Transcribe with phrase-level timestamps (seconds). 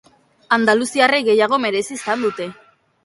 [0.55, 2.53] Andaluziarrek gehiago merezi izan dute.